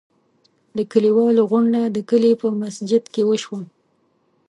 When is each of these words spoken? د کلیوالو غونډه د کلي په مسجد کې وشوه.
د 0.77 0.79
کلیوالو 0.91 1.41
غونډه 1.51 1.81
د 1.95 1.97
کلي 2.09 2.31
په 2.41 2.47
مسجد 2.61 3.03
کې 3.13 3.21
وشوه. 3.29 3.59